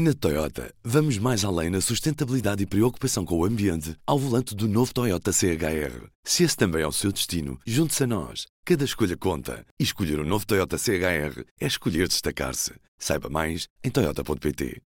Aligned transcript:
Na 0.00 0.14
Toyota, 0.14 0.72
vamos 0.84 1.18
mais 1.18 1.44
além 1.44 1.70
na 1.70 1.80
sustentabilidade 1.80 2.62
e 2.62 2.66
preocupação 2.66 3.24
com 3.24 3.36
o 3.36 3.44
ambiente 3.44 3.96
ao 4.06 4.16
volante 4.16 4.54
do 4.54 4.68
novo 4.68 4.94
Toyota 4.94 5.32
CHR. 5.32 6.06
Se 6.22 6.44
esse 6.44 6.56
também 6.56 6.82
é 6.82 6.86
o 6.86 6.92
seu 6.92 7.10
destino, 7.10 7.58
junte-se 7.66 8.04
a 8.04 8.06
nós. 8.06 8.46
Cada 8.64 8.84
escolha 8.84 9.16
conta. 9.16 9.66
E 9.76 9.82
escolher 9.82 10.20
o 10.20 10.22
um 10.22 10.24
novo 10.24 10.46
Toyota 10.46 10.78
CHR 10.78 11.42
é 11.60 11.66
escolher 11.66 12.06
destacar-se. 12.06 12.74
Saiba 12.96 13.28
mais 13.28 13.66
em 13.82 13.90
Toyota.pt. 13.90 14.80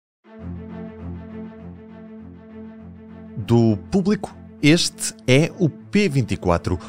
Do 3.36 3.76
público, 3.92 4.34
este 4.64 5.14
é 5.28 5.52
o 5.60 5.68
P24. 5.68 6.80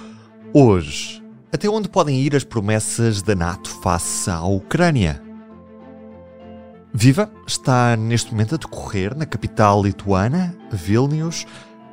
Hoje, 0.55 1.21
até 1.53 1.69
onde 1.69 1.89
podem 1.89 2.21
ir 2.21 2.37
as 2.37 2.45
promessas 2.45 3.21
da 3.21 3.35
NATO 3.35 3.69
face 3.83 4.31
à 4.31 4.45
Ucrânia? 4.45 5.32
Viva! 6.95 7.33
Está 7.47 7.97
neste 7.97 8.33
momento 8.33 8.55
a 8.55 8.59
decorrer 8.59 9.17
na 9.17 9.25
capital 9.25 9.83
lituana, 9.83 10.55
Vilnius, 10.71 11.47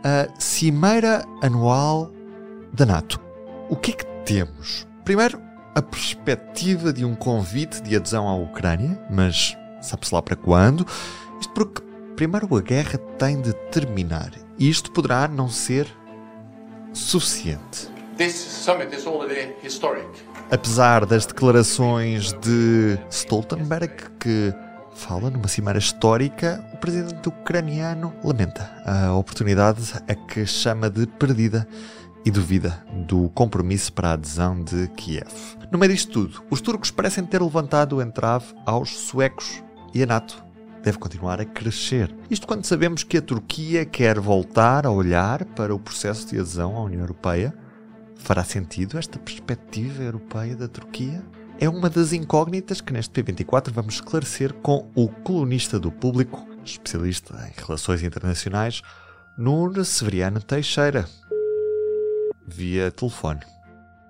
a 0.04 0.28
Cimeira 0.38 1.24
Anual 1.42 2.12
da 2.74 2.86
NATO. 2.86 3.18
O 3.70 3.78
que 3.78 3.92
é 3.92 3.94
que 3.94 4.06
temos? 4.26 4.86
Primeiro, 5.06 5.42
a 5.74 5.82
perspectiva 5.82 6.92
de 6.92 7.06
um 7.06 7.16
convite 7.16 7.82
de 7.82 7.96
adesão 7.96 8.28
à 8.28 8.36
Ucrânia, 8.36 9.02
mas 9.10 9.58
sabe-se 9.82 10.14
lá 10.14 10.22
para 10.22 10.36
quando? 10.36 10.86
Isto 11.40 11.54
porque, 11.54 11.82
primeiro, 12.18 12.54
a 12.58 12.62
guerra 12.62 12.98
tem 13.18 13.42
de 13.42 13.54
terminar. 13.72 14.32
E 14.58 14.70
isto 14.70 14.92
poderá 14.92 15.30
não 15.30 15.48
ser 15.48 15.88
suficiente. 16.92 17.90
This 18.18 18.36
summit 18.36 18.94
is 18.94 19.08
already 19.08 19.56
historic. 19.64 20.10
Apesar 20.52 21.06
das 21.06 21.26
declarações 21.26 22.34
de 22.34 23.00
Stoltenberg, 23.10 23.94
que 24.20 24.54
fala 25.00 25.30
numa 25.30 25.48
cimeira 25.48 25.80
histórica, 25.80 26.64
o 26.74 26.78
presidente 26.78 27.30
ucraniano 27.30 28.14
lamenta 28.22 28.70
a 28.86 29.14
oportunidade 29.14 29.94
a 30.08 30.14
que 30.14 30.46
chama 30.46 30.90
de 30.90 31.08
perdida 31.08 31.66
e 32.26 32.30
duvida 32.30 32.84
do 33.08 33.30
compromisso 33.30 33.94
para 33.94 34.10
a 34.10 34.14
adesão 34.14 34.62
de 34.62 34.90
Kiev. 34.90 35.32
No 35.72 35.80
meio 35.80 35.94
disto 35.94 36.12
tudo, 36.12 36.44
os 36.50 36.60
turcos 36.60 36.92
parecem 36.92 37.26
ter 37.26 37.42
levantado 37.42 37.96
o 37.96 38.02
entrave 38.02 38.54
aos 38.66 38.90
suecos 38.90 39.64
e 39.94 40.04
a 40.04 40.06
NATO 40.06 40.44
deve 40.84 40.98
continuar 40.98 41.40
a 41.40 41.46
crescer. 41.46 42.14
Isto 42.30 42.46
quando 42.46 42.66
sabemos 42.66 43.04
que 43.04 43.18
a 43.18 43.22
Turquia 43.22 43.86
quer 43.86 44.20
voltar 44.20 44.86
a 44.86 44.92
olhar 44.92 45.46
para 45.46 45.74
o 45.74 45.80
processo 45.80 46.28
de 46.28 46.38
adesão 46.38 46.76
à 46.76 46.84
União 46.84 47.02
Europeia. 47.02 47.54
Fará 48.18 48.44
sentido 48.44 48.98
esta 48.98 49.18
perspectiva 49.18 50.04
europeia 50.04 50.58
da 50.58 50.68
Turquia? 50.68 51.24
É 51.60 51.68
uma 51.68 51.90
das 51.90 52.14
incógnitas 52.14 52.80
que 52.80 52.94
neste 52.94 53.22
P24 53.22 53.72
vamos 53.72 53.96
esclarecer 53.96 54.54
com 54.54 54.90
o 54.96 55.10
colunista 55.10 55.78
do 55.78 55.92
público, 55.92 56.48
especialista 56.64 57.36
em 57.48 57.62
relações 57.62 58.02
internacionais, 58.02 58.82
Nuno 59.38 59.84
Severiano 59.84 60.42
Teixeira, 60.42 61.06
via 62.48 62.90
telefone. 62.92 63.42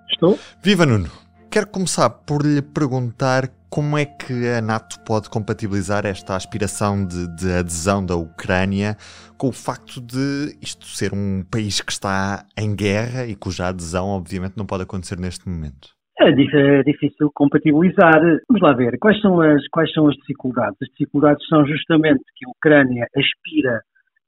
Estou? 0.08 0.38
Viva 0.62 0.86
Nuno! 0.86 1.10
Quero 1.50 1.66
começar 1.66 2.08
por 2.08 2.46
lhe 2.46 2.62
perguntar 2.62 3.50
como 3.68 3.98
é 3.98 4.04
que 4.04 4.48
a 4.48 4.60
NATO 4.60 5.00
pode 5.00 5.28
compatibilizar 5.28 6.06
esta 6.06 6.36
aspiração 6.36 7.04
de, 7.04 7.26
de, 7.34 7.52
adesão 7.52 8.04
da 8.04 8.14
Ucrânia 8.14 8.96
com 9.36 9.48
o 9.48 9.52
facto 9.52 10.00
de 10.00 10.56
isto 10.60 10.86
ser 10.86 11.12
um 11.12 11.44
país 11.50 11.80
que 11.80 11.90
está 11.90 12.46
em 12.56 12.74
guerra 12.74 13.26
e 13.26 13.34
cuja 13.34 13.66
adesão, 13.66 14.06
obviamente, 14.06 14.56
não 14.56 14.66
pode 14.66 14.84
acontecer 14.84 15.18
neste 15.18 15.48
momento. 15.48 15.99
É, 16.22 16.82
difícil 16.82 17.30
compatibilizar. 17.34 18.20
Vamos 18.46 18.60
lá 18.60 18.74
ver, 18.74 18.98
quais 18.98 19.18
são, 19.22 19.40
as, 19.40 19.66
quais 19.68 19.90
são 19.92 20.06
as 20.06 20.14
dificuldades? 20.16 20.76
As 20.82 20.88
dificuldades 20.90 21.46
são 21.48 21.66
justamente 21.66 22.22
que 22.36 22.46
a 22.46 22.50
Ucrânia 22.50 23.06
aspira 23.16 23.80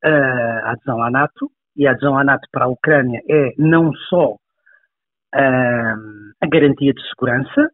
à 0.02 0.72
adesão 0.72 1.02
à 1.02 1.10
NATO, 1.10 1.50
e 1.76 1.86
a 1.86 1.90
adesão 1.90 2.16
à 2.16 2.24
NATO 2.24 2.48
para 2.50 2.64
a 2.64 2.68
Ucrânia 2.68 3.20
é 3.28 3.52
não 3.58 3.92
só 4.08 4.36
a 5.34 6.46
garantia 6.46 6.92
de 6.92 7.08
segurança, 7.08 7.70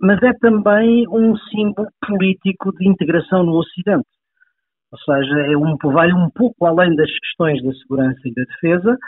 mas 0.00 0.22
é 0.22 0.32
também 0.40 1.06
um 1.08 1.36
símbolo 1.36 1.88
político 2.06 2.72
de 2.76 2.88
integração 2.88 3.42
no 3.42 3.56
Ocidente. 3.56 4.08
Ou 4.92 4.98
seja, 4.98 5.40
é 5.40 5.56
um, 5.56 5.76
vai 5.92 6.12
um 6.12 6.30
pouco 6.30 6.66
além 6.66 6.94
das 6.94 7.10
questões 7.18 7.62
da 7.62 7.72
segurança 7.72 8.20
e 8.24 8.34
da 8.34 8.42
defesa, 8.44 8.98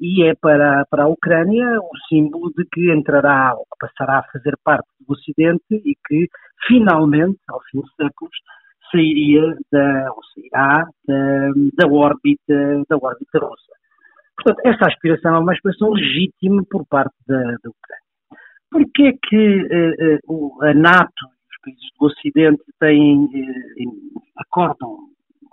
e 0.00 0.24
é 0.24 0.34
para, 0.34 0.84
para 0.90 1.04
a 1.04 1.08
Ucrânia 1.08 1.78
o 1.80 1.90
símbolo 2.08 2.52
de 2.56 2.64
que 2.72 2.92
entrará 2.92 3.54
ou 3.54 3.64
que 3.64 3.86
passará 3.86 4.18
a 4.18 4.32
fazer 4.32 4.56
parte 4.62 4.86
do 5.00 5.12
Ocidente 5.12 5.64
e 5.70 5.96
que 6.06 6.28
finalmente, 6.66 7.38
ao 7.48 7.60
fim 7.70 7.80
de 7.80 7.90
séculos, 7.96 8.34
sairia 8.90 9.56
da, 9.72 10.12
ou 10.12 10.22
sairá 10.34 10.84
da, 11.06 11.52
da, 11.74 11.92
órbita, 11.92 12.82
da 12.88 12.96
órbita 12.96 13.38
russa. 13.38 13.72
Portanto, 14.36 14.66
essa 14.66 14.86
aspiração 14.86 15.34
é 15.34 15.38
uma 15.38 15.52
aspiração 15.52 15.90
legítima 15.90 16.62
por 16.70 16.86
parte 16.86 17.14
da, 17.26 17.36
da 17.36 17.70
Ucrânia. 17.70 18.08
Porquê 18.70 19.02
é 19.02 19.28
que 19.28 20.18
uh, 20.26 20.62
a 20.62 20.74
NATO 20.74 21.24
e 21.24 21.50
os 21.50 21.60
países 21.62 21.88
do 21.98 22.06
Ocidente 22.06 22.62
têm, 22.78 23.24
uh, 23.24 24.22
acordam, 24.36 24.96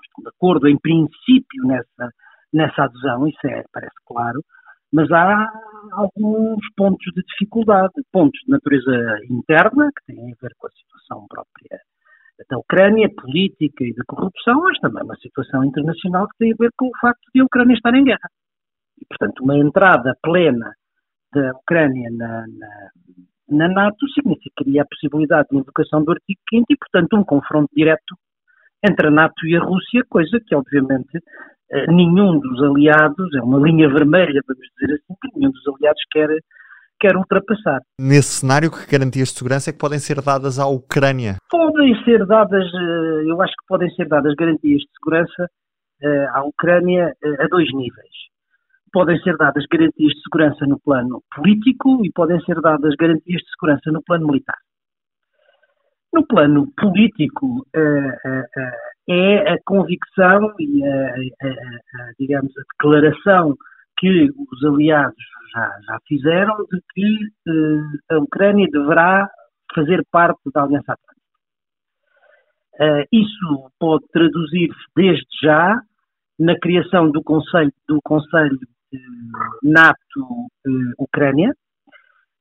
estão 0.03 0.23
de 0.23 0.29
acordo 0.29 0.67
em 0.67 0.77
princípio 0.77 1.65
nessa 1.65 2.11
nessa 2.53 2.83
adesão, 2.83 3.27
isso 3.27 3.47
é, 3.47 3.63
parece 3.71 3.95
claro, 4.05 4.41
mas 4.93 5.11
há 5.11 5.51
alguns 5.91 6.61
pontos 6.75 7.11
de 7.13 7.21
dificuldade, 7.23 7.93
pontos 8.11 8.39
de 8.45 8.51
natureza 8.51 9.19
interna, 9.29 9.89
que 9.91 10.13
têm 10.13 10.31
a 10.31 10.35
ver 10.41 10.51
com 10.57 10.67
a 10.67 10.71
situação 10.71 11.25
própria 11.27 11.79
da 12.49 12.57
Ucrânia, 12.57 13.09
política 13.15 13.83
e 13.83 13.93
de 13.93 14.03
corrupção, 14.05 14.61
mas 14.61 14.77
também 14.79 15.03
uma 15.03 15.15
situação 15.17 15.63
internacional 15.63 16.27
que 16.27 16.37
tem 16.37 16.51
a 16.51 16.55
ver 16.57 16.69
com 16.77 16.87
o 16.87 16.97
facto 16.99 17.21
de 17.33 17.41
a 17.41 17.45
Ucrânia 17.45 17.73
estar 17.73 17.93
em 17.93 18.03
guerra. 18.03 18.29
E, 19.01 19.05
portanto, 19.05 19.41
uma 19.41 19.57
entrada 19.57 20.15
plena 20.21 20.73
da 21.33 21.51
Ucrânia 21.51 22.09
na, 22.11 22.45
na, 22.47 22.89
na 23.49 23.67
NATO 23.69 24.07
significaria 24.09 24.81
a 24.81 24.85
possibilidade 24.85 25.47
de 25.49 25.57
invocação 25.57 26.03
do 26.03 26.11
artigo 26.11 26.39
5 26.49 26.65
e, 26.69 26.77
portanto, 26.77 27.17
um 27.17 27.23
confronto 27.23 27.69
direto 27.75 28.15
entre 28.87 29.07
a 29.07 29.11
NATO 29.11 29.47
e 29.47 29.55
a 29.55 29.63
Rússia, 29.63 30.03
coisa 30.09 30.39
que, 30.45 30.55
obviamente, 30.55 31.19
nenhum 31.87 32.39
dos 32.39 32.61
aliados, 32.63 33.33
é 33.35 33.41
uma 33.41 33.59
linha 33.59 33.89
vermelha, 33.89 34.41
vamos 34.47 34.67
dizer 34.77 34.95
assim, 34.95 35.15
que 35.21 35.39
nenhum 35.39 35.51
dos 35.51 35.67
aliados 35.75 36.01
quer, 36.11 36.29
quer 36.99 37.15
ultrapassar. 37.15 37.81
Nesse 37.99 38.39
cenário, 38.41 38.71
que 38.71 38.89
garantias 38.89 39.29
de 39.29 39.35
segurança 39.35 39.69
é 39.69 39.73
que 39.73 39.79
podem 39.79 39.99
ser 39.99 40.21
dadas 40.21 40.59
à 40.59 40.67
Ucrânia? 40.67 41.37
Podem 41.49 41.95
ser 42.03 42.25
dadas, 42.25 42.65
eh, 42.65 43.23
eu 43.29 43.41
acho 43.41 43.53
que 43.53 43.67
podem 43.67 43.89
ser 43.91 44.07
dadas 44.07 44.33
garantias 44.35 44.81
de 44.81 44.89
segurança 44.97 45.49
eh, 46.01 46.27
à 46.33 46.43
Ucrânia 46.43 47.13
a 47.39 47.47
dois 47.47 47.67
níveis. 47.73 48.15
Podem 48.91 49.19
ser 49.19 49.35
dadas 49.37 49.65
garantias 49.69 50.13
de 50.13 50.21
segurança 50.21 50.65
no 50.65 50.79
plano 50.79 51.21
político 51.35 52.05
e 52.05 52.11
podem 52.11 52.39
ser 52.41 52.61
dadas 52.61 52.95
garantias 52.95 53.41
de 53.41 53.49
segurança 53.51 53.91
no 53.91 54.01
plano 54.01 54.27
militar. 54.27 54.57
No 56.13 56.25
plano 56.25 56.71
político, 56.77 57.65
é 59.07 59.53
a 59.53 59.57
convicção 59.63 60.53
e 60.59 60.83
a, 60.83 61.15
a, 61.43 61.47
a, 61.47 62.11
digamos, 62.19 62.51
a 62.57 62.61
declaração 62.73 63.55
que 63.97 64.29
os 64.29 64.63
aliados 64.63 65.23
já, 65.53 65.79
já 65.87 65.99
fizeram 66.07 66.55
de 66.71 66.81
que 66.93 67.15
uh, 67.49 68.15
a 68.15 68.17
Ucrânia 68.17 68.67
deverá 68.71 69.29
fazer 69.73 70.03
parte 70.11 70.39
da 70.53 70.63
Aliança 70.63 70.93
Atlântica. 70.93 71.15
Uh, 72.77 73.05
isso 73.11 73.71
pode 73.79 74.05
traduzir-se 74.11 74.83
desde 74.95 75.25
já 75.41 75.79
na 76.37 76.59
criação 76.59 77.09
do 77.11 77.23
Conselho, 77.23 77.71
do 77.87 77.99
Conselho 78.03 78.59
NATO-Ucrânia, 79.63 81.53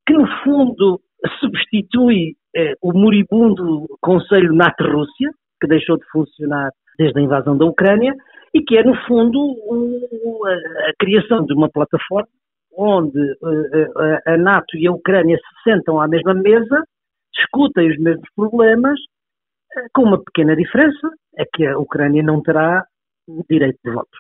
que 0.06 0.12
no 0.12 0.26
fundo 0.42 1.00
substitui 1.40 2.36
o 2.82 2.92
moribundo 2.92 3.86
Conselho 4.00 4.54
NATO-Rússia, 4.54 5.30
que 5.64 5.68
deixou 5.68 5.96
de 5.96 6.04
funcionar 6.12 6.70
desde 6.98 7.18
a 7.18 7.22
invasão 7.22 7.56
da 7.56 7.64
Ucrânia 7.64 8.14
e 8.52 8.62
que 8.62 8.76
é, 8.76 8.84
no 8.84 8.94
fundo, 9.06 9.38
a, 10.46 10.92
criação 10.98 11.44
de 11.44 11.54
uma 11.54 11.70
plataforma 11.70 12.28
onde 12.76 13.20
eh, 13.20 13.90
eh, 14.26 14.32
a 14.32 14.36
NATO 14.36 14.76
e 14.76 14.86
a 14.86 14.92
Ucrânia 14.92 15.36
se 15.36 15.70
sentam 15.70 16.00
à 16.00 16.08
mesma 16.08 16.34
mesa, 16.34 16.82
discutem 17.32 17.88
os 17.88 17.98
mesmos 17.98 18.28
problemas, 18.34 18.98
eh, 19.76 19.86
com 19.94 20.02
uma 20.02 20.22
pequena 20.22 20.56
diferença, 20.56 21.08
é 21.38 21.44
que 21.52 21.64
a 21.66 21.78
Ucrânia 21.78 22.22
não 22.22 22.42
terá 22.42 22.84
direito 23.48 23.78
de 23.84 23.92
voto, 23.92 24.18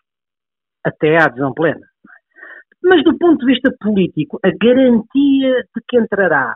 até 0.84 1.16
à 1.16 1.24
adesão 1.24 1.52
plena. 1.52 1.84
Mas 2.82 3.02
do 3.02 3.18
ponto 3.18 3.44
de 3.44 3.52
vista 3.52 3.74
político, 3.80 4.38
a 4.44 4.50
garantia 4.50 5.62
de 5.74 5.82
que 5.88 5.98
entrará 5.98 6.54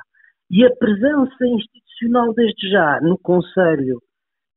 e 0.50 0.64
a 0.64 0.70
presença 0.76 1.46
institucional 1.46 2.32
desde 2.32 2.70
já 2.70 3.00
no 3.00 3.19
Conselho 3.19 3.99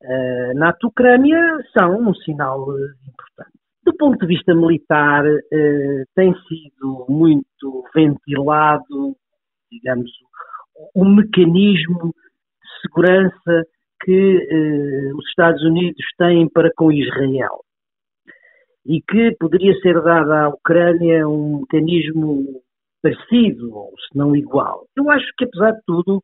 uh, 0.04 0.54
na 0.56 0.74
Ucrânia 0.84 1.58
são 1.78 2.10
um 2.10 2.14
sinal 2.16 2.68
uh, 2.68 2.76
importante. 3.08 3.58
Do 3.84 3.96
ponto 3.98 4.20
de 4.20 4.28
vista 4.28 4.54
militar, 4.54 5.26
uh, 5.26 6.04
tem 6.16 6.34
sido 6.48 7.06
muito 7.10 7.84
ventilado, 7.94 9.16
digamos, 9.72 10.12
o, 10.94 11.02
o 11.02 11.06
mecanismo 11.06 12.14
de 12.14 12.82
segurança 12.82 13.66
que 14.04 14.48
eh, 14.50 15.14
os 15.14 15.28
Estados 15.30 15.62
Unidos 15.64 16.04
têm 16.18 16.50
para 16.50 16.72
com 16.76 16.92
Israel 16.92 17.60
e 18.86 19.02
que 19.02 19.36
poderia 19.40 19.80
ser 19.80 20.02
dada 20.02 20.46
à 20.46 20.50
Ucrânia 20.50 21.28
um 21.28 21.60
mecanismo 21.60 22.62
parecido, 23.02 23.76
ou 23.76 23.92
se 24.00 24.18
não 24.18 24.36
igual. 24.36 24.86
Eu 24.96 25.10
acho 25.10 25.26
que, 25.38 25.46
apesar 25.46 25.72
de 25.72 25.82
tudo, 25.86 26.24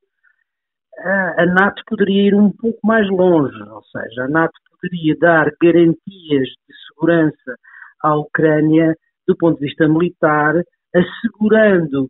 a, 0.99 1.45
NATO 1.45 1.81
poderia 1.87 2.27
ir 2.27 2.35
um 2.35 2.51
pouco 2.51 2.79
mais 2.83 3.07
longe, 3.09 3.61
ou 3.63 3.83
seja, 3.83 4.23
a 4.23 4.27
NATO 4.27 4.53
poderia 4.71 5.15
dar 5.19 5.51
garantias 5.61 6.47
de 6.47 6.75
segurança 6.87 7.55
à 8.01 8.15
Ucrânia 8.15 8.95
do 9.27 9.35
ponto 9.35 9.59
de 9.59 9.65
vista 9.65 9.87
militar, 9.87 10.55
assegurando, 10.95 12.09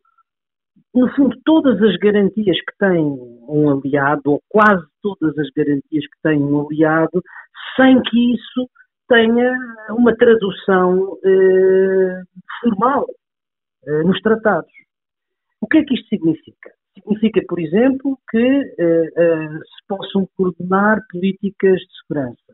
no 0.93 1.09
fundo, 1.15 1.35
todas 1.43 1.81
as 1.81 1.95
garantias 1.97 2.57
que 2.57 2.77
tem 2.79 3.03
um 3.47 3.69
aliado, 3.69 4.21
ou 4.25 4.41
quase 4.49 4.85
todas 5.01 5.37
as 5.37 5.49
garantias 5.55 6.05
que 6.05 6.21
tem 6.23 6.41
um 6.41 6.65
aliado, 6.65 7.21
sem 7.75 8.01
que 8.03 8.33
isso 8.33 8.69
tenha 9.07 9.53
uma 9.91 10.15
tradução 10.15 11.17
eh, 11.23 12.21
formal 12.61 13.05
eh, 13.85 14.03
nos 14.03 14.19
tratados. 14.21 14.71
O 15.61 15.67
que 15.67 15.77
é 15.77 15.83
que 15.83 15.95
isto 15.95 16.07
significa? 16.07 16.71
Significa, 16.97 17.41
por 17.47 17.59
exemplo, 17.59 18.17
que 18.29 18.37
eh, 18.37 19.11
eh, 19.15 19.49
se 19.49 19.87
possam 19.87 20.27
coordenar 20.35 20.99
políticas 21.11 21.79
de 21.79 21.87
segurança. 22.01 22.53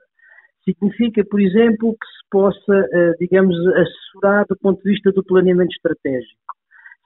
Significa, 0.65 1.23
por 1.29 1.41
exemplo, 1.41 1.93
que 1.93 2.07
se 2.07 2.29
possa, 2.29 2.87
eh, 2.93 3.13
digamos, 3.19 3.55
assessorar 3.67 4.45
do 4.49 4.57
ponto 4.57 4.83
de 4.83 4.91
vista 4.91 5.11
do 5.11 5.23
planeamento 5.23 5.71
estratégico. 5.71 6.41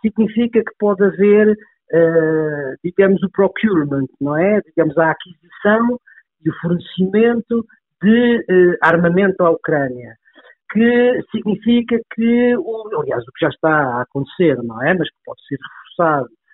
Significa 0.01 0.63
que 0.63 0.71
pode 0.79 1.03
haver, 1.03 1.55
digamos, 2.83 3.21
o 3.23 3.31
procurement, 3.31 4.07
não 4.21 4.37
é? 4.37 4.61
Digamos, 4.61 4.95
a 4.97 5.09
aquisição 5.09 5.99
e 6.45 6.49
o 6.49 6.53
fornecimento 6.61 7.65
de 8.01 8.45
armamento 8.81 9.43
à 9.43 9.49
Ucrânia 9.49 10.15
que 10.71 11.21
significa 11.31 11.97
que, 12.13 12.53
aliás, 12.95 13.23
o 13.23 13.31
que 13.31 13.41
já 13.41 13.49
está 13.49 13.69
a 13.69 14.01
acontecer, 14.01 14.61
não 14.63 14.83
é? 14.83 14.93
Mas 14.93 15.09
que 15.09 15.17
pode 15.25 15.41
ser 15.47 15.57
reforçado, 15.57 16.27
uh, 16.27 16.46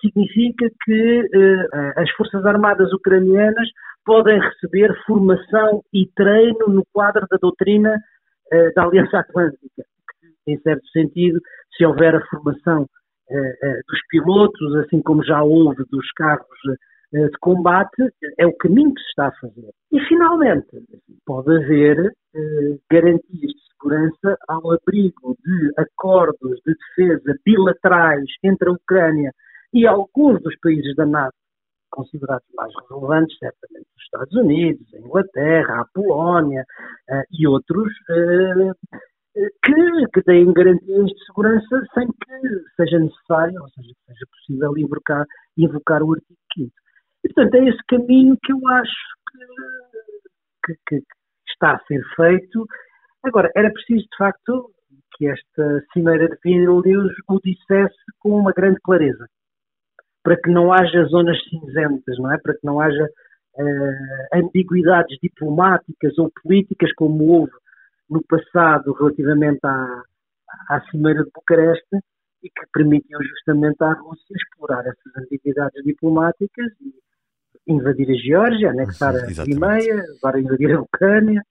significa 0.00 0.68
que 0.84 1.20
uh, 1.20 1.92
as 1.96 2.10
Forças 2.12 2.44
Armadas 2.44 2.92
ucranianas 2.92 3.68
podem 4.04 4.40
receber 4.40 4.92
formação 5.06 5.82
e 5.92 6.08
treino 6.14 6.68
no 6.68 6.82
quadro 6.92 7.26
da 7.30 7.36
doutrina 7.40 7.94
uh, 7.94 8.74
da 8.74 8.84
Aliança 8.84 9.18
Atlântica. 9.18 9.84
Em 10.46 10.58
certo 10.60 10.86
sentido, 10.88 11.38
se 11.76 11.84
houver 11.84 12.14
a 12.14 12.26
formação 12.26 12.86
dos 13.30 14.00
pilotos, 14.08 14.76
assim 14.76 15.02
como 15.02 15.22
já 15.22 15.42
houve 15.42 15.84
dos 15.90 16.10
carros 16.12 16.48
de 17.12 17.38
combate, 17.40 18.02
é 18.38 18.46
o 18.46 18.56
caminho 18.56 18.94
que 18.94 19.02
se 19.02 19.08
está 19.08 19.28
a 19.28 19.32
fazer. 19.32 19.70
E, 19.92 20.00
finalmente, 20.06 20.66
pode 21.26 21.54
haver 21.54 21.98
eh, 22.34 22.78
garantias 22.90 23.52
de 23.52 23.68
segurança 23.72 24.36
ao 24.48 24.72
abrigo 24.72 25.36
de 25.44 25.72
acordos 25.76 26.60
de 26.66 26.74
defesa 26.74 27.38
bilaterais 27.44 28.26
entre 28.44 28.68
a 28.68 28.72
Ucrânia 28.72 29.32
e 29.72 29.86
alguns 29.86 30.42
dos 30.42 30.58
países 30.60 30.94
da 30.96 31.06
NATO, 31.06 31.34
considerados 31.90 32.46
mais 32.54 32.72
relevantes, 32.88 33.36
certamente 33.38 33.86
os 33.96 34.02
Estados 34.02 34.34
Unidos, 34.34 34.94
a 34.94 34.98
Inglaterra, 34.98 35.80
a 35.80 35.86
Polónia 35.92 36.64
uh, 37.10 37.22
e 37.32 37.46
outros, 37.46 37.92
uh, 38.10 38.74
que, 39.64 40.06
que 40.12 40.22
deem 40.26 40.52
garantias 40.52 41.06
de 41.06 41.24
segurança 41.26 41.82
sem 41.94 42.06
que 42.06 42.64
seja 42.76 42.98
necessário, 42.98 43.60
ou 43.60 43.68
seja, 43.70 43.92
seja 44.06 44.26
possível 44.30 44.76
invocar, 44.76 45.24
invocar 45.56 46.02
o 46.02 46.12
artigo 46.12 46.38
5 46.54 46.72
E, 47.24 47.32
portanto, 47.32 47.54
é 47.54 47.68
esse 47.68 47.82
caminho 47.88 48.36
que 48.42 48.52
eu 48.52 48.68
acho 48.68 48.92
que, 50.64 50.74
que, 50.88 51.00
que 51.00 51.04
está 51.52 51.74
a 51.74 51.84
ser 51.86 52.02
feito. 52.16 52.66
Agora, 53.24 53.50
era 53.54 53.70
preciso, 53.72 54.02
de 54.02 54.16
facto, 54.16 54.70
que 55.16 55.26
esta 55.26 55.84
cimeira 55.92 56.28
de 56.28 56.36
Vilnius 56.42 57.12
o 57.28 57.40
dissesse 57.40 57.96
com 58.20 58.30
uma 58.30 58.52
grande 58.52 58.78
clareza, 58.82 59.26
para 60.28 60.36
que 60.36 60.50
não 60.50 60.70
haja 60.70 61.04
zonas 61.04 61.38
cinzentas, 61.48 62.18
não 62.18 62.30
é? 62.30 62.36
Para 62.36 62.52
que 62.52 62.60
não 62.62 62.78
haja 62.78 63.02
uh, 63.02 64.36
ambiguidades 64.38 65.16
diplomáticas 65.22 66.18
ou 66.18 66.30
políticas 66.42 66.92
como 66.96 67.24
houve 67.28 67.52
no 68.10 68.22
passado 68.24 68.92
relativamente 68.92 69.60
à, 69.64 70.02
à 70.68 70.82
cimeira 70.90 71.24
de 71.24 71.30
Bucareste 71.34 71.96
e 72.42 72.50
que 72.50 72.66
permitiu 72.74 73.18
justamente 73.22 73.82
à 73.82 73.94
Rússia 73.94 74.36
explorar 74.36 74.80
essas 74.80 75.16
ambiguidades 75.16 75.82
diplomáticas 75.82 76.72
e 76.78 77.72
invadir 77.72 78.10
a 78.10 78.18
Geórgia, 78.18 78.70
anexar 78.70 79.16
a 79.16 79.44
Crimeia, 79.44 80.04
agora 80.18 80.40
invadir 80.40 80.72
a 80.72 80.82
Ucrânia. 80.82 81.42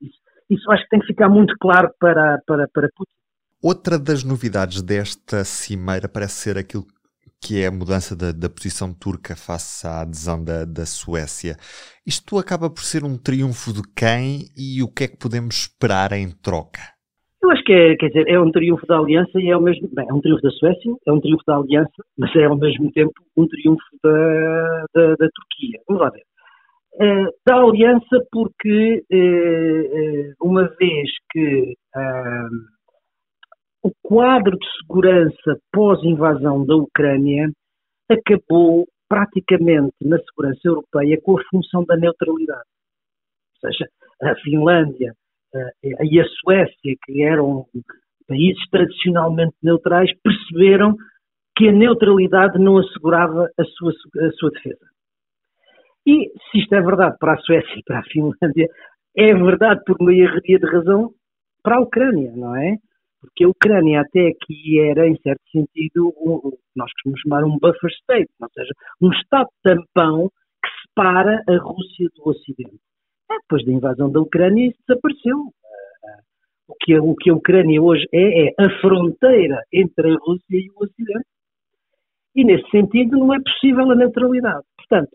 Isso, 0.00 0.20
isso 0.48 0.70
acho 0.70 0.84
que 0.84 0.90
tem 0.90 1.00
que 1.00 1.06
ficar 1.08 1.28
muito 1.28 1.52
claro 1.60 1.92
para, 1.98 2.40
para, 2.46 2.68
para 2.68 2.88
Putin. 2.94 3.12
Outra 3.60 3.98
das 3.98 4.22
novidades 4.22 4.82
desta 4.82 5.42
cimeira 5.42 6.08
parece 6.08 6.34
ser 6.34 6.56
aquilo 6.56 6.86
que 7.42 7.60
é 7.60 7.66
a 7.66 7.72
mudança 7.72 8.14
da, 8.16 8.30
da 8.30 8.48
posição 8.48 8.94
turca 8.94 9.34
face 9.34 9.84
à 9.84 10.02
adesão 10.02 10.42
da, 10.42 10.64
da 10.64 10.86
Suécia. 10.86 11.56
Isto 12.06 12.38
acaba 12.38 12.70
por 12.70 12.82
ser 12.82 13.02
um 13.02 13.18
triunfo 13.18 13.72
de 13.72 13.82
quem 13.96 14.46
e 14.56 14.80
o 14.82 14.88
que 14.88 15.04
é 15.04 15.08
que 15.08 15.18
podemos 15.18 15.66
esperar 15.66 16.12
em 16.12 16.30
troca? 16.30 16.80
Eu 17.42 17.50
acho 17.50 17.64
que 17.64 17.72
é, 17.72 17.96
quer 17.96 18.06
dizer, 18.06 18.28
é 18.28 18.38
um 18.38 18.52
triunfo 18.52 18.86
da 18.86 18.96
Aliança 18.96 19.40
e 19.40 19.50
é, 19.50 19.56
o 19.56 19.60
mesmo, 19.60 19.88
bem, 19.92 20.06
é 20.08 20.14
um 20.14 20.20
triunfo 20.20 20.42
da 20.42 20.50
Suécia, 20.50 20.92
é 21.04 21.12
um 21.12 21.20
triunfo 21.20 21.42
da 21.44 21.56
Aliança, 21.56 22.02
mas 22.16 22.34
é 22.36 22.44
ao 22.44 22.56
mesmo 22.56 22.92
tempo 22.92 23.12
um 23.36 23.48
triunfo 23.48 23.84
da, 24.04 24.84
da, 24.94 25.08
da 25.16 25.28
Turquia. 25.34 25.80
Vamos 25.88 26.02
lá 26.02 26.10
ver. 26.10 26.22
É, 27.00 27.24
da 27.44 27.56
Aliança 27.56 28.24
porque, 28.30 29.02
é, 29.10 29.16
é 29.16 30.32
uma 30.40 30.68
vez 30.78 31.10
que 31.32 31.74
ah, 31.96 32.48
o 33.82 33.90
quadro 34.02 34.56
de 34.56 34.66
segurança 34.78 35.58
pós-invasão 35.72 36.64
da 36.64 36.76
Ucrânia 36.76 37.50
acabou 38.08 38.86
praticamente 39.08 39.94
na 40.00 40.18
segurança 40.18 40.60
europeia 40.64 41.20
com 41.22 41.38
a 41.38 41.42
função 41.50 41.84
da 41.84 41.96
neutralidade. 41.96 42.64
Ou 43.62 43.70
seja, 43.70 43.88
a 44.22 44.34
Finlândia, 44.36 45.12
uh, 45.54 46.04
e 46.04 46.20
a 46.20 46.24
Suécia, 46.24 46.96
que 47.04 47.22
eram 47.22 47.66
países 48.26 48.62
tradicionalmente 48.70 49.54
neutrais, 49.62 50.10
perceberam 50.22 50.96
que 51.56 51.68
a 51.68 51.72
neutralidade 51.72 52.58
não 52.58 52.78
assegurava 52.78 53.50
a 53.58 53.64
sua, 53.64 53.92
a 53.92 54.30
sua 54.32 54.50
defesa. 54.50 54.86
E 56.06 56.30
se 56.50 56.58
isto 56.58 56.74
é 56.74 56.80
verdade 56.80 57.16
para 57.18 57.34
a 57.34 57.38
Suécia 57.38 57.78
e 57.78 57.82
para 57.84 58.00
a 58.00 58.04
Finlândia, 58.04 58.68
é 59.16 59.34
verdade 59.34 59.82
por 59.84 60.00
maioria 60.00 60.58
de 60.58 60.66
razão 60.66 61.10
para 61.62 61.76
a 61.76 61.80
Ucrânia, 61.80 62.32
não 62.34 62.56
é? 62.56 62.76
Porque 63.22 63.44
a 63.44 63.48
Ucrânia 63.48 64.00
até 64.00 64.26
aqui 64.26 64.80
era, 64.80 65.06
em 65.08 65.16
certo 65.22 65.42
sentido, 65.52 66.12
que 66.12 66.76
nós 66.76 66.90
costumamos 66.92 67.20
chamar 67.20 67.44
um 67.44 67.56
buffer 67.58 67.90
state, 68.00 68.30
ou 68.40 68.48
seja, 68.52 68.72
um 69.00 69.12
estado 69.12 69.48
tampão 69.62 70.28
que 70.28 70.88
separa 70.88 71.40
a 71.48 71.56
Rússia 71.58 72.08
do 72.16 72.28
Ocidente. 72.28 72.80
É, 73.30 73.38
depois 73.38 73.64
da 73.64 73.72
invasão 73.72 74.10
da 74.10 74.20
Ucrânia, 74.20 74.68
isso 74.68 74.78
desapareceu. 74.88 75.38
O 76.68 76.74
que, 76.80 76.94
a, 76.94 77.02
o 77.02 77.14
que 77.14 77.30
a 77.30 77.34
Ucrânia 77.34 77.80
hoje 77.80 78.06
é, 78.12 78.48
é 78.48 78.54
a 78.58 78.80
fronteira 78.80 79.62
entre 79.72 80.12
a 80.12 80.16
Rússia 80.16 80.58
e 80.58 80.68
o 80.70 80.84
Ocidente. 80.84 81.26
E, 82.34 82.44
nesse 82.44 82.68
sentido, 82.70 83.18
não 83.18 83.32
é 83.34 83.38
possível 83.40 83.90
a 83.90 83.94
neutralidade. 83.94 84.64
Portanto, 84.76 85.10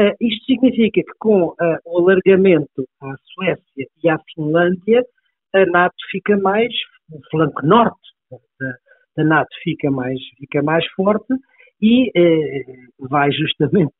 uh, 0.00 0.16
isto 0.20 0.44
significa 0.46 1.02
que 1.02 1.18
com 1.18 1.48
uh, 1.48 1.56
o 1.84 1.98
alargamento 1.98 2.84
à 3.00 3.14
Suécia 3.34 3.86
e 4.02 4.08
à 4.08 4.18
Finlândia, 4.34 5.04
a 5.54 5.66
NATO 5.66 5.94
fica 6.10 6.36
mais, 6.38 6.72
o 7.10 7.20
flanco 7.30 7.66
norte 7.66 8.00
da, 8.30 8.74
da 9.16 9.24
NATO 9.24 9.48
fica 9.62 9.90
mais, 9.90 10.18
fica 10.38 10.62
mais 10.62 10.84
forte 10.92 11.34
e 11.80 12.08
uh, 12.10 13.08
vai 13.08 13.30
justamente 13.32 13.92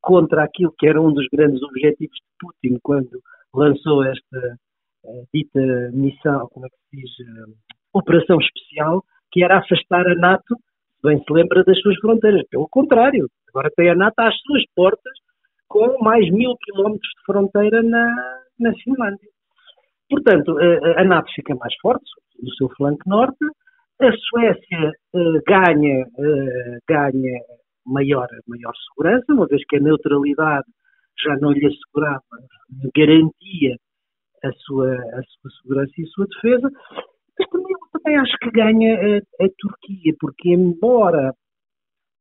contra 0.00 0.44
aquilo 0.44 0.74
que 0.78 0.86
era 0.86 1.00
um 1.00 1.12
dos 1.12 1.26
grandes 1.32 1.62
objetivos 1.62 2.16
de 2.16 2.22
Putin 2.38 2.78
quando 2.82 3.20
lançou 3.54 4.04
esta 4.04 4.56
uh, 5.04 5.26
dita 5.32 5.90
missão, 5.92 6.48
como 6.52 6.66
é 6.66 6.68
que 6.68 6.76
se 6.90 6.96
diz, 6.96 7.10
uh, 7.28 7.54
operação 7.92 8.38
especial, 8.40 9.02
que 9.30 9.44
era 9.44 9.58
afastar 9.58 10.06
a 10.06 10.14
NATO, 10.14 10.56
bem 11.02 11.22
se 11.22 11.32
lembra, 11.32 11.64
das 11.64 11.78
suas 11.80 11.96
fronteiras. 11.98 12.42
Pelo 12.50 12.68
contrário, 12.68 13.28
agora 13.48 13.70
tem 13.76 13.90
a 13.90 13.94
NATO 13.94 14.18
às 14.20 14.34
suas 14.40 14.64
portas 14.74 15.12
com 15.68 16.02
mais 16.02 16.28
mil 16.30 16.56
quilómetros 16.64 17.08
de 17.16 17.24
fronteira 17.24 17.82
na, 17.82 18.06
na 18.58 18.74
Finlândia. 18.74 19.28
Portanto, 20.10 20.58
a, 20.58 21.00
a 21.00 21.04
NATO 21.04 21.30
fica 21.34 21.54
mais 21.54 21.74
forte 21.80 22.04
no 22.42 22.52
seu 22.54 22.68
flanco 22.70 23.02
norte, 23.06 23.44
a 24.00 24.10
Suécia 24.12 24.92
uh, 25.14 25.42
ganha, 25.46 26.04
ganha 26.88 27.40
maior, 27.86 28.28
maior 28.46 28.72
segurança, 28.88 29.32
uma 29.32 29.46
vez 29.46 29.62
que 29.68 29.76
a 29.76 29.80
neutralidade 29.80 30.66
já 31.22 31.36
não 31.36 31.52
lhe 31.52 31.66
assegurava, 31.66 32.22
garantia 32.96 33.76
a 34.42 34.52
sua, 34.52 34.94
a 34.94 35.22
sua 35.22 35.50
segurança 35.62 35.92
e 35.98 36.02
a 36.02 36.06
sua 36.06 36.26
defesa. 36.26 36.70
Mas 37.38 37.48
também, 37.50 37.76
também 37.92 38.16
acho 38.18 38.36
que 38.38 38.50
ganha 38.50 38.94
a, 38.94 39.44
a 39.44 39.48
Turquia, 39.58 40.14
porque 40.18 40.50
embora 40.50 41.32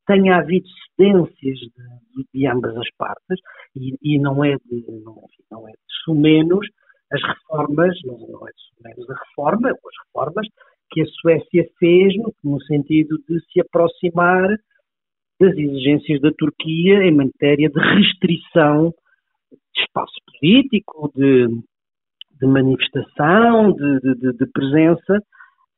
tenha 0.05 0.37
havido 0.37 0.67
cedências 0.97 1.59
de, 1.59 2.25
de 2.33 2.47
ambas 2.47 2.75
as 2.75 2.89
partes, 2.97 3.39
e, 3.75 3.95
e 4.01 4.19
não 4.19 4.43
é 4.43 4.55
de, 4.65 5.01
não, 5.03 5.21
não 5.51 5.67
é 5.67 5.71
de 5.71 5.77
sumenos 6.03 6.67
as 7.11 7.21
reformas, 7.21 7.97
não, 8.05 8.47
é 8.47 8.51
de 8.51 8.61
sumenos 8.75 9.09
a 9.09 9.13
reforma, 9.13 9.69
as 9.69 10.05
reformas 10.05 10.47
que 10.91 11.01
a 11.01 11.05
Suécia 11.05 11.65
fez 11.79 12.15
no, 12.17 12.33
no 12.43 12.61
sentido 12.63 13.17
de 13.27 13.39
se 13.51 13.61
aproximar 13.61 14.47
das 15.39 15.55
exigências 15.55 16.19
da 16.21 16.31
Turquia 16.31 17.03
em 17.03 17.15
matéria 17.15 17.69
de 17.69 17.79
restrição 17.79 18.93
de 19.51 19.81
espaço 19.81 20.15
político, 20.27 21.11
de, 21.15 21.47
de 22.39 22.47
manifestação, 22.47 23.71
de, 23.71 23.99
de, 24.15 24.33
de 24.33 24.45
presença, 24.51 25.23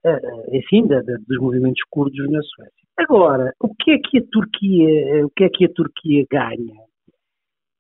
uh, 0.06 0.56
enfim, 0.56 0.88
dos 0.88 1.40
movimentos 1.40 1.82
curdos 1.90 2.30
na 2.30 2.42
Suécia. 2.42 2.82
Agora, 2.98 3.54
o 3.60 3.74
que 3.76 3.92
é 3.92 3.98
que 3.98 4.18
a 4.18 4.24
Turquia, 4.32 5.26
o 5.26 5.30
que 5.30 5.44
é 5.44 5.50
que 5.50 5.66
a 5.66 5.74
Turquia 5.74 6.26
ganha? 6.30 6.82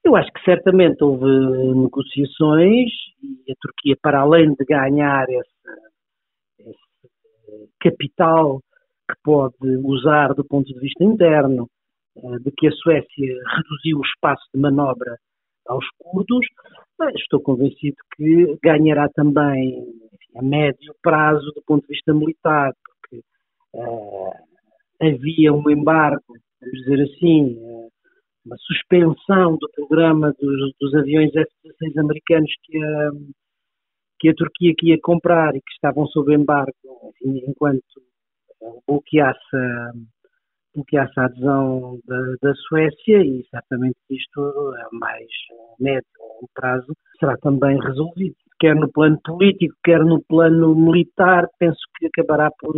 Eu 0.03 0.15
acho 0.15 0.31
que 0.31 0.43
certamente 0.43 1.03
houve 1.03 1.25
negociações 1.25 2.89
a 3.51 3.55
Turquia, 3.62 3.96
para 4.01 4.22
além 4.22 4.53
de 4.53 4.65
ganhar 4.65 5.25
esse, 5.29 6.70
esse 6.70 7.70
capital 7.79 8.60
que 9.10 9.15
pode 9.24 9.55
usar 9.84 10.34
do 10.34 10.46
ponto 10.46 10.65
de 10.65 10.79
vista 10.79 11.03
interno, 11.03 11.67
eh, 12.17 12.39
de 12.39 12.51
que 12.51 12.67
a 12.67 12.72
Suécia 12.72 13.36
reduziu 13.55 14.00
o 14.00 14.05
espaço 14.05 14.43
de 14.53 14.60
manobra 14.60 15.17
aos 15.67 15.86
curdos, 15.98 16.46
estou 17.15 17.41
convencido 17.41 17.96
que 18.15 18.58
ganhará 18.63 19.08
também 19.10 19.79
enfim, 19.79 20.38
a 20.38 20.41
médio 20.41 20.93
prazo 21.01 21.51
do 21.53 21.62
ponto 21.65 21.81
de 21.81 21.93
vista 21.93 22.13
militar, 22.13 22.74
porque 22.86 23.24
uh, 23.74 24.31
havia 25.01 25.53
um 25.53 25.70
embargo, 25.70 26.22
vamos 26.60 26.79
dizer 26.79 27.01
assim, 27.01 27.58
uh, 27.60 27.91
uma 28.45 28.57
suspensão 28.57 29.57
do 29.57 29.69
programa 29.75 30.33
dos, 30.39 30.74
dos 30.79 30.95
aviões 30.95 31.36
F-16 31.36 32.00
americanos 32.00 32.51
que 32.63 32.77
a, 32.77 33.12
que 34.19 34.29
a 34.29 34.33
Turquia 34.33 34.74
queria 34.77 34.98
comprar 35.01 35.55
e 35.55 35.62
que 35.62 35.71
estavam 35.74 36.07
sob 36.07 36.33
embargo 36.33 36.74
enfim, 37.21 37.43
enquanto 37.48 37.83
bloqueasse 38.88 39.39
bloqueasse 40.74 41.19
a 41.19 41.25
adesão 41.25 42.00
da, 42.05 42.17
da, 42.41 42.53
Suécia 42.55 43.21
e 43.24 43.45
certamente 43.50 43.98
isto 44.10 44.41
a 44.41 44.89
mais 44.93 45.27
médio 45.79 46.07
prazo 46.53 46.93
será 47.19 47.36
também 47.38 47.77
resolvido. 47.79 48.36
Quer 48.60 48.75
no 48.75 48.89
plano 48.91 49.19
político, 49.24 49.75
quer 49.83 50.00
no 50.00 50.21
plano 50.24 50.75
militar, 50.75 51.48
penso 51.60 51.79
que 51.98 52.07
acabará 52.07 52.50
por 52.60 52.74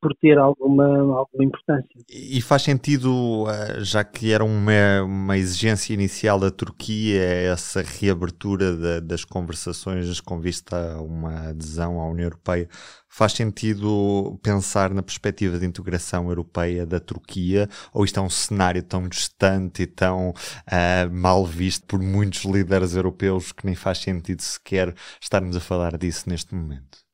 por 0.00 0.14
ter 0.16 0.38
alguma, 0.38 0.86
alguma 1.18 1.44
importância. 1.44 1.88
E 2.08 2.40
faz 2.40 2.62
sentido, 2.62 3.46
eh, 3.48 3.80
já 3.80 4.04
que 4.04 4.32
era 4.32 4.44
uma, 4.44 5.02
uma 5.04 5.36
exigência 5.36 5.94
inicial 5.94 6.38
da 6.38 6.50
Turquia, 6.50 7.22
essa 7.22 7.82
reabertura 7.82 8.76
de, 8.76 9.00
das 9.00 9.24
conversações 9.24 10.20
com 10.20 10.40
vista 10.40 10.94
a 10.94 11.02
uma 11.02 11.48
adesão 11.48 12.00
à 12.00 12.08
União 12.08 12.26
Europeia, 12.26 12.68
faz 13.08 13.32
sentido 13.32 14.38
pensar 14.42 14.92
na 14.92 15.02
perspectiva 15.02 15.58
de 15.58 15.64
integração 15.64 16.28
europeia 16.28 16.84
da 16.84 17.00
Turquia, 17.00 17.68
ou 17.92 18.04
isto 18.04 18.20
é 18.20 18.22
um 18.22 18.28
cenário 18.28 18.82
tão 18.82 19.08
distante 19.08 19.82
e 19.82 19.86
tão 19.86 20.30
uh, 20.30 21.10
mal 21.10 21.44
visto 21.46 21.86
por 21.86 22.00
muitos 22.00 22.44
líderes 22.44 22.94
europeus 22.94 23.52
que 23.52 23.64
nem 23.64 23.74
faz 23.74 23.98
sentido 23.98 24.42
sequer 24.42 24.94
estarmos 25.20 25.56
a 25.56 25.60
falar 25.60 25.96
disso 25.96 26.28
neste 26.28 26.54
momento? 26.54 27.05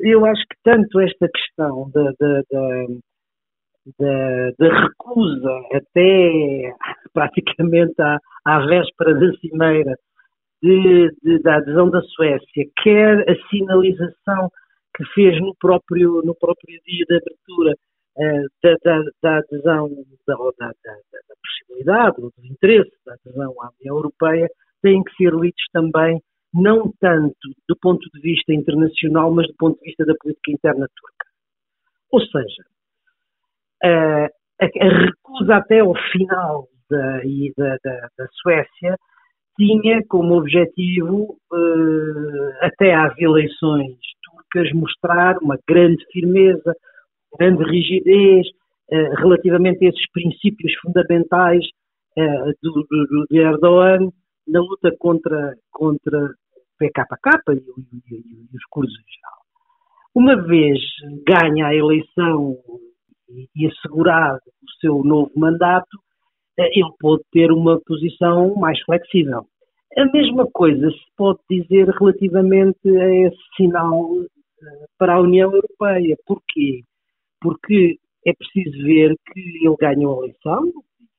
Eu 0.00 0.24
acho 0.26 0.42
que 0.42 0.56
tanto 0.64 1.00
esta 1.00 1.28
questão 1.28 1.90
da, 1.90 2.12
da, 2.18 2.42
da, 2.50 2.86
da, 3.98 4.50
da 4.58 4.82
recusa 4.82 5.60
até 5.72 6.72
praticamente 7.12 7.94
à, 8.00 8.18
à 8.44 8.66
véspera 8.66 9.14
da 9.14 9.32
cimeira 9.38 9.94
de, 10.62 11.10
de, 11.22 11.38
da 11.40 11.56
adesão 11.56 11.90
da 11.90 12.02
Suécia, 12.02 12.64
quer 12.82 13.28
a 13.30 13.48
sinalização 13.48 14.50
que 14.96 15.04
fez 15.14 15.40
no 15.40 15.54
próprio, 15.60 16.20
no 16.24 16.34
próprio 16.34 16.80
dia 16.84 17.04
de 17.08 17.16
abertura 17.16 17.74
uh, 18.16 18.48
da, 18.62 18.74
da, 18.84 19.10
da, 19.22 19.38
adesão, 19.38 19.88
da, 20.26 20.34
da, 20.58 20.66
da, 20.66 21.34
possibilidade, 21.42 22.16
do 22.16 22.32
interesse 22.44 22.90
da 23.06 23.14
adesão 23.14 23.54
à 23.62 23.70
União 23.80 23.96
Europeia, 23.96 24.48
têm 24.82 25.02
que 25.04 25.14
ser 25.14 25.32
lidos 25.32 25.64
também 25.72 26.20
não 26.60 26.92
tanto 27.00 27.34
do 27.68 27.76
ponto 27.80 28.08
de 28.12 28.20
vista 28.20 28.52
internacional, 28.52 29.32
mas 29.32 29.46
do 29.46 29.54
ponto 29.54 29.78
de 29.78 29.86
vista 29.86 30.04
da 30.04 30.14
política 30.20 30.52
interna 30.52 30.86
turca. 30.96 31.26
Ou 32.10 32.20
seja, 32.20 32.64
a, 33.82 34.28
a 34.60 35.04
recusa 35.04 35.56
até 35.56 35.80
ao 35.80 35.94
final 36.12 36.66
da, 36.90 37.20
da, 37.56 37.76
da, 37.84 38.08
da 38.18 38.26
Suécia 38.42 38.96
tinha 39.56 40.00
como 40.08 40.36
objetivo, 40.36 41.36
uh, 41.52 42.50
até 42.60 42.94
às 42.94 43.16
eleições 43.18 43.96
turcas, 44.22 44.72
mostrar 44.72 45.36
uma 45.42 45.58
grande 45.68 46.04
firmeza, 46.12 46.74
grande 47.38 47.64
rigidez 47.64 48.46
uh, 48.46 49.14
relativamente 49.16 49.84
a 49.84 49.88
esses 49.88 50.10
princípios 50.12 50.72
fundamentais 50.80 51.64
uh, 52.16 52.52
do, 52.62 52.86
do, 52.88 53.26
de 53.28 53.38
Erdogan 53.38 54.10
na 54.46 54.60
luta 54.60 54.94
contra, 54.98 55.54
contra 55.72 56.34
PKK 56.78 57.40
e, 57.48 57.52
e, 57.52 58.16
e, 58.16 58.56
os 58.56 58.64
cursos 58.70 58.94
em 58.94 59.12
geral. 59.12 59.38
Uma 60.14 60.36
vez 60.46 60.78
ganha 61.26 61.66
a 61.66 61.74
eleição 61.74 62.56
e 63.54 63.66
assegurado 63.66 64.40
o 64.62 64.70
seu 64.80 65.04
novo 65.04 65.30
mandato, 65.36 65.98
eh, 66.58 66.70
ele 66.78 66.92
pode 66.98 67.22
ter 67.30 67.52
uma 67.52 67.80
posição 67.86 68.54
mais 68.56 68.80
flexível. 68.82 69.46
A 69.96 70.04
mesma 70.06 70.46
coisa 70.50 70.90
se 70.90 71.04
pode 71.16 71.40
dizer 71.50 71.88
relativamente 71.88 72.88
a 72.88 73.26
esse 73.26 73.38
sinal 73.56 74.08
eh, 74.22 74.86
para 74.98 75.14
a 75.14 75.20
União 75.20 75.52
Europeia. 75.52 76.16
Porquê? 76.26 76.82
Porque 77.40 77.98
é 78.26 78.32
preciso 78.32 78.84
ver 78.84 79.14
que 79.32 79.40
ele 79.40 79.76
ganhou 79.78 80.20
a 80.20 80.24
eleição, 80.24 80.72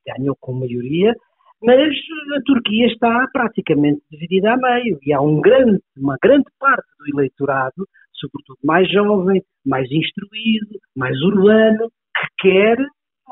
ganhou 0.06 0.36
com 0.40 0.54
maioria, 0.54 1.16
mas 1.62 1.92
a 2.38 2.42
Turquia 2.46 2.88
está 2.88 3.28
praticamente 3.34 4.02
dividida 4.10 4.54
a 4.54 4.58
meio 4.58 4.98
e 5.04 5.14
há 5.14 5.22
um 5.22 5.42
grande, 5.42 5.80
uma 5.98 6.16
grande 6.22 6.46
parte 6.58 6.88
do 6.98 7.18
eleitorado, 7.18 7.88
sobretudo 8.14 8.58
mais 8.64 8.90
jovem, 8.90 9.42
mais 9.66 9.92
instruído, 9.92 10.80
mais 10.96 11.20
urbano, 11.22 11.90
que 12.16 12.50
quer 12.50 12.78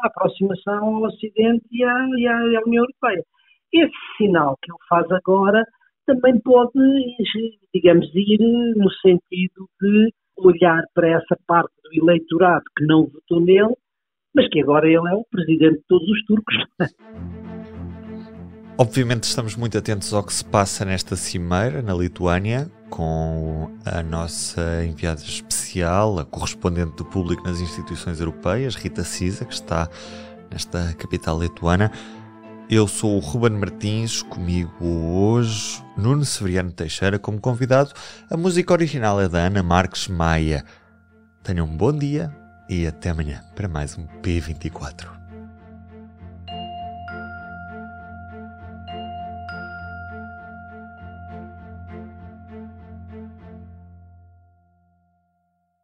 a 0.03 0.07
aproximação 0.07 0.95
ao 0.95 1.03
Ocidente 1.03 1.65
e 1.71 1.83
à, 1.83 2.07
e 2.17 2.27
à 2.27 2.63
União 2.65 2.83
Europeia. 2.83 3.23
Esse 3.73 3.93
sinal 4.17 4.57
que 4.61 4.71
ele 4.71 4.79
faz 4.89 5.09
agora 5.11 5.63
também 6.05 6.39
pode, 6.39 6.71
digamos, 7.73 8.09
ir 8.13 8.39
no 8.75 8.89
sentido 9.01 9.67
de 9.81 10.13
olhar 10.37 10.83
para 10.93 11.09
essa 11.09 11.37
parte 11.45 11.73
do 11.83 12.03
eleitorado 12.03 12.63
que 12.77 12.85
não 12.85 13.07
votou 13.07 13.41
nele, 13.41 13.73
mas 14.33 14.47
que 14.49 14.61
agora 14.61 14.87
ele 14.87 15.09
é 15.09 15.15
o 15.15 15.25
presidente 15.29 15.79
de 15.79 15.85
todos 15.87 16.07
os 16.09 16.25
turcos. 16.25 16.55
Obviamente 18.79 19.23
estamos 19.23 19.55
muito 19.55 19.75
atentos 19.75 20.13
ao 20.13 20.23
que 20.23 20.31
se 20.31 20.45
passa 20.45 20.85
nesta 20.85 21.15
cimeira 21.15 21.81
na 21.81 21.95
Lituânia, 21.95 22.69
com 22.91 23.71
a 23.83 24.03
nossa 24.03 24.85
enviada 24.85 25.19
especial, 25.19 26.19
a 26.19 26.25
correspondente 26.25 26.95
do 26.95 27.03
público 27.03 27.43
nas 27.43 27.59
instituições 27.59 28.19
europeias, 28.19 28.75
Rita 28.75 29.03
Cisa, 29.03 29.45
que 29.45 29.53
está 29.55 29.89
nesta 30.51 30.93
capital 30.93 31.41
lituana. 31.41 31.91
Eu 32.69 32.87
sou 32.87 33.15
o 33.15 33.19
Ruben 33.19 33.57
Martins, 33.57 34.21
comigo 34.21 34.85
hoje 34.85 35.83
Nuno 35.97 36.23
Severiano 36.23 36.71
Teixeira 36.71 37.17
como 37.17 37.41
convidado. 37.41 37.91
A 38.29 38.37
música 38.37 38.73
original 38.73 39.19
é 39.19 39.27
da 39.27 39.39
Ana 39.39 39.63
Marques 39.63 40.07
Maia. 40.07 40.63
Tenham 41.41 41.65
um 41.65 41.75
bom 41.75 41.91
dia 41.91 42.31
e 42.69 42.85
até 42.85 43.09
amanhã 43.09 43.41
para 43.55 43.67
mais 43.67 43.97
um 43.97 44.05
P24. 44.21 45.16